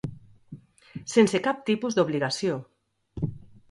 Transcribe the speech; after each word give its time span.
Sense 1.13 1.43
cap 1.51 1.63
tipus 1.69 2.01
d'obligació. 2.01 2.61